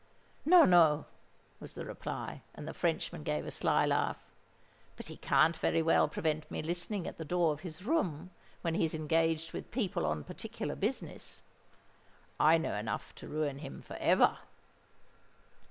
"No—no," 0.45 1.05
was 1.59 1.75
the 1.75 1.85
reply; 1.85 2.41
and 2.55 2.67
the 2.67 2.73
Frenchman 2.73 3.21
gave 3.21 3.45
a 3.45 3.51
sly 3.51 3.85
laugh. 3.85 4.17
"But 4.97 5.09
he 5.09 5.15
can't 5.17 5.55
very 5.55 5.83
well 5.83 6.07
prevent 6.07 6.49
me 6.49 6.63
listening 6.63 7.05
at 7.05 7.19
the 7.19 7.23
door 7.23 7.53
of 7.53 7.59
his 7.59 7.83
room, 7.83 8.31
when 8.63 8.73
he's 8.73 8.95
engaged 8.95 9.53
with 9.53 9.69
people 9.69 10.07
on 10.07 10.23
particular 10.23 10.73
business. 10.75 11.43
I 12.39 12.57
know 12.57 12.73
enough 12.75 13.13
to 13.13 13.27
ruin 13.27 13.59
him 13.59 13.83
for 13.83 13.95
ever." 13.97 14.39